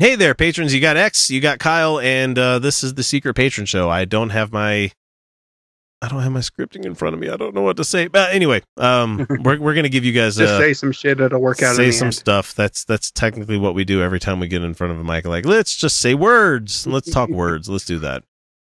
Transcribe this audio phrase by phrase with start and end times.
[0.00, 0.72] Hey there, patrons.
[0.74, 3.90] You got X, you got Kyle, and uh, this is the Secret Patron Show.
[3.90, 4.92] I don't have my,
[6.00, 7.28] I don't have my scripting in front of me.
[7.28, 8.08] I don't know what to say.
[8.08, 11.20] But anyway, um, we're we're gonna give you guys Just uh, say some shit.
[11.20, 11.76] It'll work out.
[11.76, 12.14] say some end.
[12.14, 12.54] stuff.
[12.54, 15.26] That's that's technically what we do every time we get in front of a mic.
[15.26, 16.86] Like, let's just say words.
[16.86, 17.68] Let's talk words.
[17.68, 18.24] Let's do that.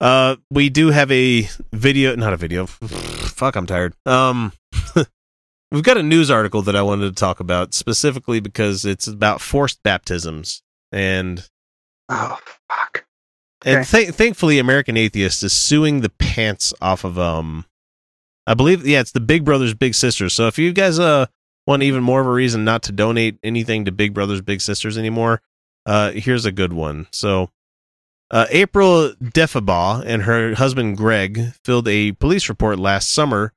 [0.00, 2.66] Uh, we do have a video, not a video.
[2.66, 3.94] Fuck, I'm tired.
[4.06, 4.52] Um,
[5.72, 9.40] we've got a news article that I wanted to talk about specifically because it's about
[9.40, 11.48] forced baptisms and
[12.08, 12.38] Oh
[12.68, 13.04] fuck.
[13.64, 17.64] and th- thankfully, American Atheist is suing the pants off of um,
[18.46, 20.32] I believe yeah, it's the Big Brothers Big Sisters.
[20.32, 21.26] So if you guys uh
[21.66, 24.96] want even more of a reason not to donate anything to Big Brothers Big Sisters
[24.96, 25.42] anymore,
[25.86, 27.06] uh, here's a good one.
[27.12, 27.50] So.
[28.30, 33.54] Uh, April Defabaugh and her husband Greg filled a police report last summer,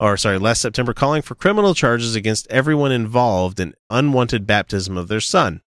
[0.00, 5.08] or sorry, last September, calling for criminal charges against everyone involved in unwanted baptism of
[5.08, 5.60] their son.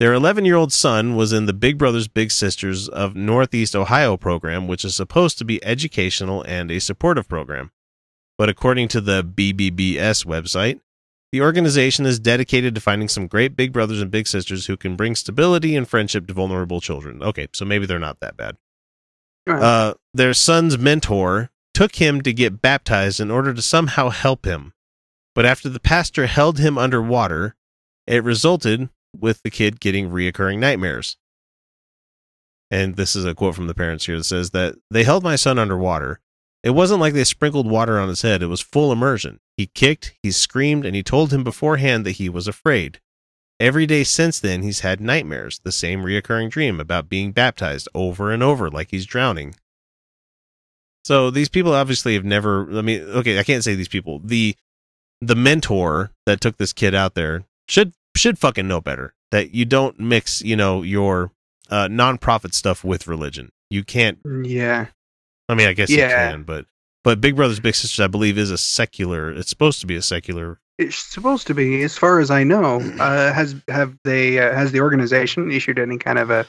[0.00, 4.16] Their 11 year old son was in the Big Brothers Big Sisters of Northeast Ohio
[4.16, 7.72] program, which is supposed to be educational and a supportive program.
[8.36, 10.80] But according to the BBBS website,
[11.32, 14.94] the organization is dedicated to finding some great big brothers and big sisters who can
[14.94, 17.20] bring stability and friendship to vulnerable children.
[17.20, 18.56] Okay, so maybe they're not that bad.
[19.48, 24.72] Uh, their son's mentor took him to get baptized in order to somehow help him.
[25.34, 27.56] But after the pastor held him underwater,
[28.06, 31.16] it resulted with the kid getting reoccurring nightmares.
[32.70, 35.36] And this is a quote from the parents here that says that they held my
[35.36, 36.20] son underwater.
[36.62, 39.40] It wasn't like they sprinkled water on his head, it was full immersion.
[39.56, 43.00] He kicked, he screamed, and he told him beforehand that he was afraid.
[43.60, 48.30] Every day since then, he's had nightmares, the same reoccurring dream about being baptized over
[48.30, 49.54] and over like he's drowning.
[51.04, 54.20] So these people obviously have never I mean, okay, I can't say these people.
[54.22, 54.54] The
[55.20, 59.14] the mentor that took this kid out there should should fucking know better.
[59.30, 61.32] That you don't mix, you know, your
[61.70, 63.50] uh nonprofit stuff with religion.
[63.70, 64.86] You can't Yeah.
[65.48, 66.30] I mean, I guess you Yeah.
[66.30, 66.66] can, but
[67.04, 69.30] but Big Brothers Big Sisters, I believe, is a secular.
[69.30, 70.60] It's supposed to be a secular.
[70.78, 72.80] It's supposed to be, as far as I know.
[73.00, 76.46] Uh, has have they uh, has the organization issued any kind of a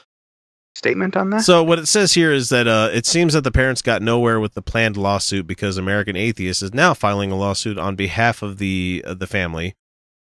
[0.74, 1.42] statement on that?
[1.42, 4.38] So what it says here is that uh, it seems that the parents got nowhere
[4.40, 8.58] with the planned lawsuit because American Atheist is now filing a lawsuit on behalf of
[8.58, 9.74] the of the family.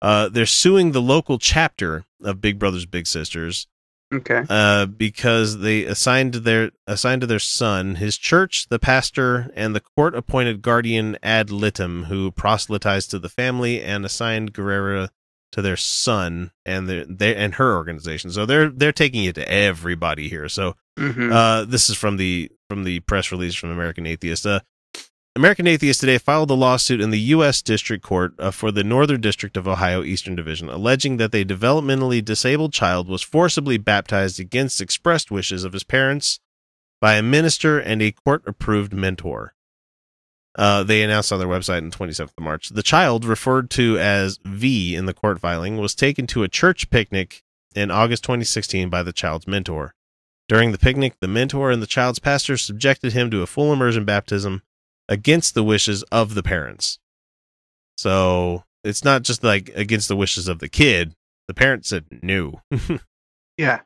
[0.01, 3.67] Uh, they're suing the local chapter of Big Brothers Big Sisters
[4.13, 4.43] okay.
[4.49, 9.75] uh, because they assigned to their assigned to their son his church, the pastor, and
[9.75, 15.09] the court appointed guardian ad litem who proselytized to the family and assigned Guerrera
[15.51, 18.31] to their son and their, their and her organization.
[18.31, 20.49] So they're they're taking it to everybody here.
[20.49, 24.45] So hmm uh, this is from the from the press release from American Atheist.
[24.45, 24.59] Uh,
[25.37, 27.61] American Atheist today filed a lawsuit in the U.S.
[27.61, 32.25] District Court uh, for the Northern District of Ohio Eastern Division, alleging that a developmentally
[32.25, 36.39] disabled child was forcibly baptized against expressed wishes of his parents
[36.99, 39.53] by a minister and a court-approved mentor.
[40.55, 42.69] Uh, they announced on their website on 27th of March.
[42.69, 46.89] The child, referred to as V in the court filing, was taken to a church
[46.89, 47.43] picnic
[47.75, 49.93] in August 2016 by the child's mentor.
[50.47, 54.03] During the picnic, the mentor and the child's pastor subjected him to a full immersion
[54.03, 54.63] baptism
[55.09, 56.99] against the wishes of the parents.
[57.97, 61.13] So it's not just like against the wishes of the kid.
[61.47, 62.61] The parents said no.
[63.57, 63.79] Yeah.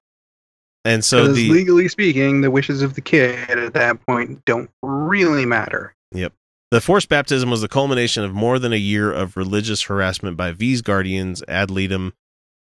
[0.83, 5.45] and so the legally speaking, the wishes of the kid at that point don't really
[5.45, 5.95] matter.
[6.11, 6.33] Yep.
[6.71, 10.51] The forced baptism was the culmination of more than a year of religious harassment by
[10.51, 12.11] V's guardians, ad litem,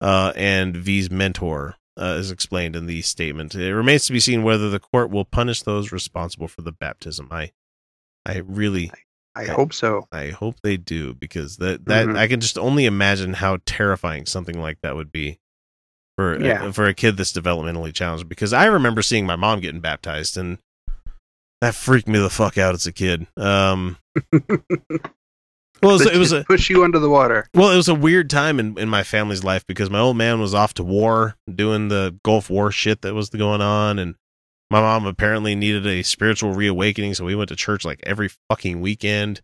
[0.01, 3.55] uh, and V's mentor, uh, as explained in the statement.
[3.55, 7.29] It remains to be seen whether the court will punish those responsible for the baptism.
[7.31, 7.53] I,
[8.27, 8.91] I really,
[9.35, 9.55] I Yeah.
[9.55, 10.09] hope so.
[10.13, 12.19] I hope they do because that that Mhm.
[12.19, 15.39] I can just only imagine how terrifying something like that would be
[16.17, 16.65] for Yeah.
[16.67, 18.29] uh, for a kid that's developmentally challenged.
[18.29, 20.59] Because I remember seeing my mom getting baptized and
[21.61, 23.27] that freaked me the fuck out as a kid.
[23.37, 23.97] Um,
[25.83, 27.49] well, it was, it was a push you under the water.
[27.55, 30.41] well, it was a weird time in, in my family's life because my old man
[30.41, 34.15] was off to war doing the Gulf War shit that was going on, and
[34.71, 38.81] my mom apparently needed a spiritual reawakening, so we went to church like every fucking
[38.81, 39.41] weekend.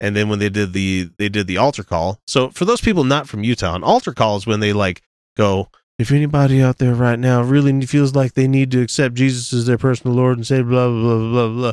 [0.00, 2.20] And then when they did the they did the altar call.
[2.26, 5.02] So for those people not from Utah, an altar call is when they like
[5.36, 5.68] go,
[5.98, 9.66] if anybody out there right now really feels like they need to accept Jesus as
[9.66, 11.72] their personal Lord and say blah blah blah blah blah,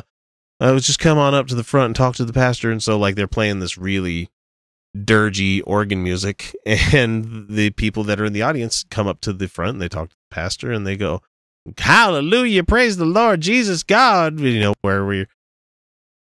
[0.60, 2.70] I was just come on up to the front and talk to the pastor.
[2.70, 4.30] And so like they're playing this really
[4.96, 9.48] dirgy organ music, and the people that are in the audience come up to the
[9.48, 11.20] front and they talk to the pastor and they go,
[11.78, 15.26] "Hallelujah, praise the Lord, Jesus God," you know where we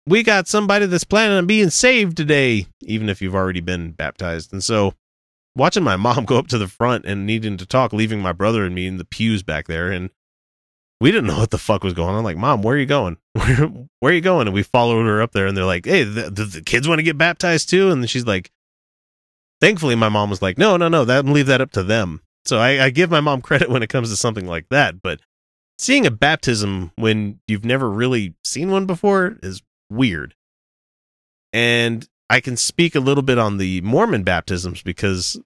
[0.06, 4.52] we got somebody that's planning on being saved today, even if you've already been baptized.
[4.52, 4.94] And so
[5.56, 8.64] watching my mom go up to the front and needing to talk, leaving my brother
[8.64, 10.10] and me in the pews back there, and
[11.00, 12.24] we didn't know what the fuck was going on.
[12.24, 13.18] Like, mom, where are you going?
[13.34, 13.66] Where,
[13.98, 14.46] where are you going?
[14.46, 17.00] And we followed her up there, and they're like, hey, the, the, the kids want
[17.00, 17.90] to get baptized too.
[17.90, 18.52] And she's like,
[19.60, 22.20] thankfully, my mom was like, no, no, no, that leave that up to them.
[22.46, 25.20] So I, I give my mom credit when it comes to something like that, but
[25.78, 30.34] seeing a baptism when you've never really seen one before is weird.
[31.52, 35.40] And I can speak a little bit on the Mormon baptisms because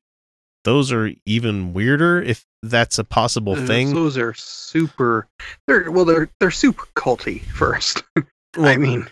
[0.64, 3.94] those are even weirder if that's a possible thing.
[3.94, 5.28] Those are super.
[5.66, 7.42] They're well, they're they're super culty.
[7.42, 8.02] First,
[8.56, 9.06] I mean,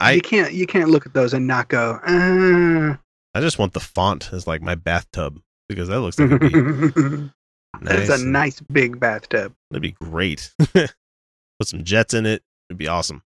[0.00, 1.92] I- you can't you can't look at those and not go.
[2.06, 2.96] Uh.
[3.34, 7.30] I just want the font as like my bathtub because that looks like it'd be
[7.82, 9.54] That's a nice big bathtub.
[9.70, 10.50] That'd be great.
[10.72, 10.94] Put
[11.64, 12.42] some jets in it.
[12.68, 13.22] It'd be awesome.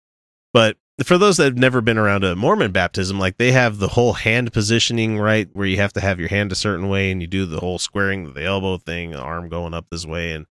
[0.54, 3.90] But for those that have never been around a Mormon baptism, like they have the
[3.90, 5.50] whole hand positioning, right?
[5.54, 7.78] Where you have to have your hand a certain way and you do the whole
[7.78, 10.34] squaring the elbow thing, the arm going up this way.
[10.34, 10.48] And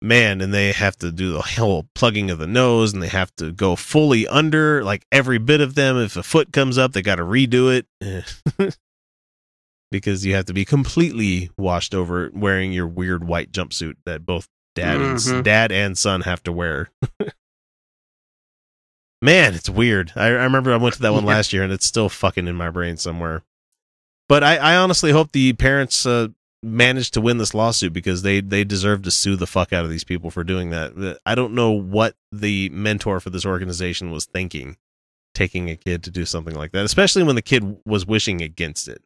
[0.00, 3.34] man, and they have to do the whole plugging of the nose and they have
[3.36, 5.96] to go fully under, like every bit of them.
[5.96, 8.76] If a foot comes up, they got to redo it.
[9.94, 14.48] because you have to be completely washed over wearing your weird white jumpsuit that both
[14.74, 15.44] dad and Mhm.
[15.44, 16.90] dad and son have to wear.
[19.22, 20.12] Man, it's weird.
[20.16, 21.28] I, I remember I went to that one Yeah.
[21.30, 23.42] last year and it's still fucking in my brain somewhere.
[24.28, 26.28] But I, I honestly hope the parents uh,
[26.62, 29.90] manage to win this lawsuit because they they deserve to sue the fuck out of
[29.90, 31.18] these people for doing that.
[31.24, 34.76] I don't know what the mentor for this organization was thinking,
[35.34, 38.88] taking a kid to do something like that, especially when the kid was wishing against
[38.88, 39.02] it.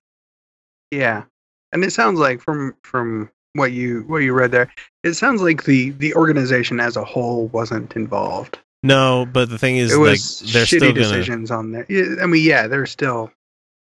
[0.90, 1.24] Yeah,
[1.72, 4.72] and it sounds like from from what you what you read there,
[5.04, 8.58] it sounds like the the organization as a whole wasn't involved.
[8.82, 11.86] No, but the thing is, it like, was they're shitty still gonna decisions on there.
[12.22, 13.30] I mean, yeah, they're still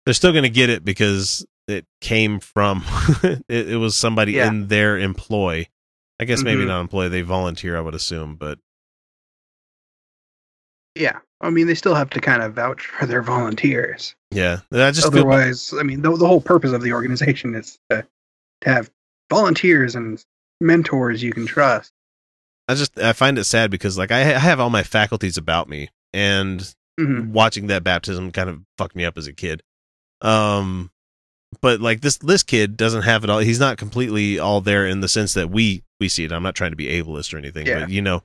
[0.05, 2.83] they're still gonna get it because it came from
[3.23, 4.47] it, it was somebody Yeah.
[4.49, 5.67] in their employ.
[6.19, 6.67] I guess maybe Mhm.
[6.67, 7.75] not employ; they volunteer.
[7.75, 8.59] I would assume, but
[10.95, 11.19] yeah.
[11.43, 14.15] I mean, they still have to kind of vouch for their volunteers.
[14.31, 17.77] yeah, I just feel Otherwise, I mean, the, the whole purpose of the organization is
[17.89, 18.05] to,
[18.61, 18.89] to have
[19.29, 20.23] volunteers and
[20.61, 21.91] mentors you can trust.
[22.67, 25.67] I just I find it sad because like I, I have all my faculties about
[25.69, 27.31] me, and Mhm.
[27.31, 29.63] watching that baptism kind of fucked me up as a kid.
[30.21, 30.91] Um,
[31.61, 33.39] but like this this kid doesn't have it all.
[33.39, 36.31] He's not completely all there in the sense that we we see it.
[36.31, 37.81] I'm not trying to be ableist or anything, Yeah.
[37.81, 38.23] but you know,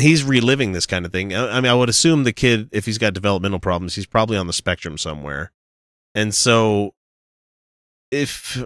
[0.00, 1.34] he's reliving this kind of thing.
[1.34, 4.36] I, I mean, I would assume the kid, if he's got developmental problems, he's probably
[4.36, 5.52] on the spectrum somewhere,
[6.14, 6.94] and so
[8.10, 8.58] if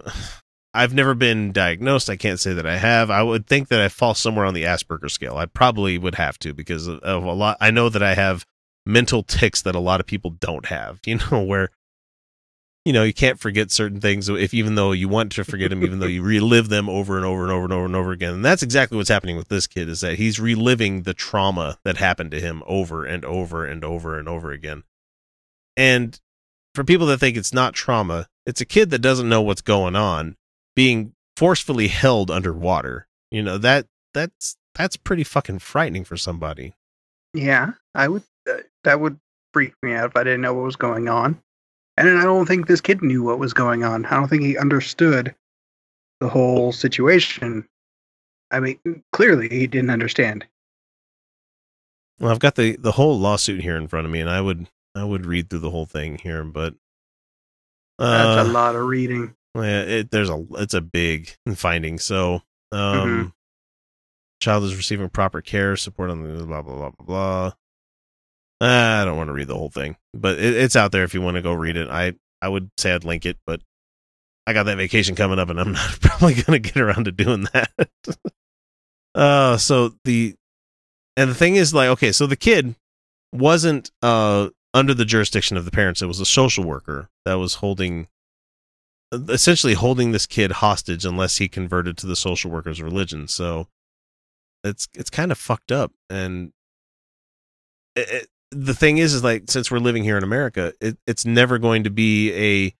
[0.74, 2.08] I've never been diagnosed.
[2.08, 3.10] I can't say that I have.
[3.10, 5.36] I would think that I fall somewhere on the Asperger scale.
[5.36, 7.58] I probably would have to because of, of a lot.
[7.60, 8.46] I know that I have
[8.86, 11.00] mental ticks that a lot of people don't have.
[11.06, 11.68] You know, where
[12.84, 15.84] you know you can't forget certain things if even though you want to forget them,
[15.84, 18.34] even though you relive them over and over and over and over and over again.
[18.34, 21.98] And that's exactly what's happening with this kid is that he's reliving the trauma that
[21.98, 24.82] happened to him over and over and over and over again.
[25.76, 26.20] And
[26.74, 29.96] for people that think it's not trauma, it's a kid that doesn't know what's going
[29.96, 30.36] on
[30.74, 33.06] being forcefully held underwater.
[33.30, 36.74] You know, that that's that's pretty fucking frightening for somebody.
[37.34, 38.22] Yeah, I would.
[38.48, 39.18] Uh, that would
[39.52, 41.40] freak me out if I didn't know what was going on.
[41.96, 44.06] And I don't think this kid knew what was going on.
[44.06, 45.34] I don't think he understood
[46.20, 47.68] the whole situation.
[48.50, 48.78] I mean,
[49.12, 50.46] clearly he didn't understand.
[52.18, 54.68] Well, I've got the the whole lawsuit here in front of me, and I would
[54.94, 56.74] I would read through the whole thing here, but
[57.98, 59.34] That's uh, a lot of reading.
[59.54, 61.98] Yeah, it, there's a it's a big finding.
[61.98, 63.28] So, um, Mm-hmm.
[64.40, 67.52] child is receiving proper care, support on the blah blah blah blah blah.
[68.62, 71.14] Uh, I don't want to read the whole thing, but it, it's out there if
[71.14, 71.88] you want to go read it.
[71.90, 73.60] I I would say I'd link it, but
[74.46, 77.48] I got that vacation coming up, and I'm not probably gonna get around to doing
[77.52, 77.72] that.
[79.16, 80.36] uh, so the
[81.16, 82.76] and the thing is, like, okay, so the kid
[83.32, 86.00] wasn't uh under the jurisdiction of the parents.
[86.00, 88.06] It was a social worker that was holding
[89.12, 93.26] essentially holding this kid hostage unless he converted to the social worker's religion.
[93.26, 93.66] So
[94.62, 95.90] it's it's kind of fucked up.
[96.08, 96.52] And
[97.96, 101.58] it, the thing is, is like since we're living here in America, it, it's never
[101.58, 102.74] going to be a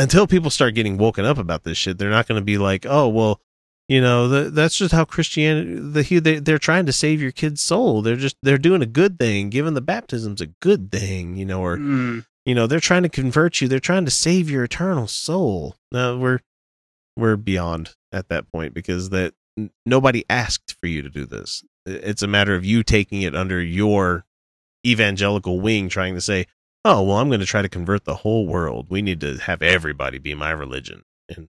[0.00, 2.86] until people start getting woken up about this shit, they're not going to be like,
[2.88, 3.40] oh well,
[3.88, 5.74] you know, the, that's just how Christianity.
[5.76, 8.02] The they, they're trying to save your kid's soul.
[8.02, 9.50] They're just they're doing a good thing.
[9.50, 12.24] Giving the baptism's a good thing, you know, or Mm.
[12.46, 13.68] you know they're trying to convert you.
[13.68, 15.76] They're trying to save your eternal soul.
[15.90, 16.40] No, we're
[17.16, 21.64] we're beyond at that point because that n- nobody asked for you to do this.
[21.86, 24.24] It's a matter of you taking it under your
[24.86, 26.46] evangelical wing, trying to say,
[26.84, 28.86] "Oh, well, I'm going to try to convert the whole world.
[28.88, 31.48] We need to have everybody be my religion." And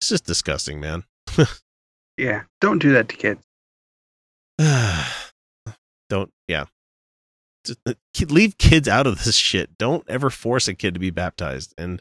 [0.00, 1.04] it's just disgusting, man.
[2.16, 3.44] Yeah, don't do that to kids.
[6.08, 6.66] Don't, yeah.
[7.84, 7.94] Uh,
[8.28, 9.76] leave kids out of this shit.
[9.76, 12.00] Don't ever force a kid to be baptized, and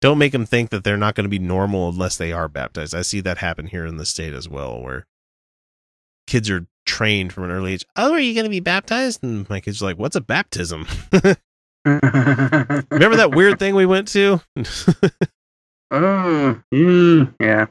[0.00, 2.94] don't make them think that they're not going to be normal unless they are baptized.
[2.94, 5.06] I see that happen here in the state as well, where
[6.26, 7.84] kids are trained from an early age.
[7.96, 9.22] Oh, are you going to be baptized?
[9.22, 10.86] And my kids are like, "What's a baptism?"
[11.84, 14.40] Remember that weird thing we went to?
[15.90, 17.66] Oh, mm, yeah.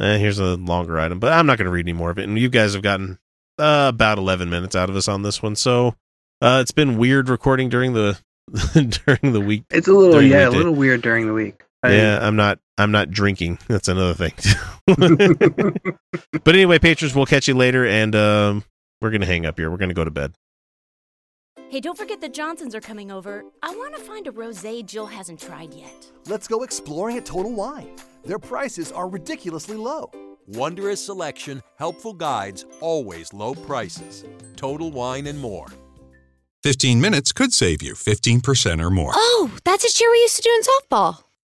[0.00, 2.26] Eh, here's a longer item, but I'm not going to read any more of it.
[2.26, 3.18] And you guys have gotten
[3.58, 5.94] uh, about 11 minutes out of us on this one, so
[6.40, 8.18] uh, it's been weird recording during the
[9.06, 9.64] during the week.
[9.70, 11.64] It's a little, yeah, a little weird during the week.
[11.82, 13.58] I- yeah, I'm not I'm not drinking.
[13.68, 14.32] That's another thing.
[16.44, 18.64] but anyway, patrons, we'll catch you later, and um,
[19.00, 19.70] we're gonna hang up here.
[19.70, 20.34] We're gonna go to bed.
[21.68, 23.44] Hey, don't forget the Johnsons are coming over.
[23.62, 26.10] I want to find a rosé Jill hasn't tried yet.
[26.26, 27.94] Let's go exploring at Total Wine.
[28.24, 30.10] Their prices are ridiculously low.
[30.48, 34.24] Wondrous selection, helpful guides, always low prices.
[34.56, 35.68] Total Wine and more.
[36.64, 39.12] 15 minutes could save you 15% or more.
[39.14, 41.22] Oh, that's a cheer we used to do in softball.